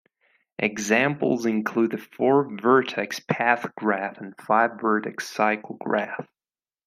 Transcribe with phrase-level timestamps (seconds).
[0.57, 6.27] Examples include the four-vertex path graph and five-vertex cycle graph.